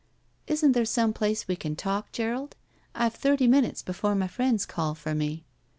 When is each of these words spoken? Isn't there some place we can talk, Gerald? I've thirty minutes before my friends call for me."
Isn't 0.47 0.71
there 0.71 0.83
some 0.83 1.13
place 1.13 1.47
we 1.47 1.55
can 1.55 1.75
talk, 1.75 2.11
Gerald? 2.11 2.55
I've 2.95 3.13
thirty 3.13 3.45
minutes 3.45 3.83
before 3.83 4.15
my 4.15 4.27
friends 4.27 4.65
call 4.65 4.95
for 4.95 5.13
me." 5.13 5.45